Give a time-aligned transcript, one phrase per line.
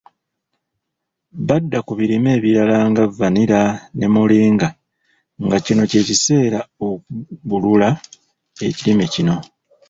[1.47, 3.61] Badda ku birime ebirala nga Vanilla
[3.97, 4.69] ne Moringa,
[5.45, 7.89] nga kino kye kiseera okubbulula
[8.67, 9.35] ekirime kino.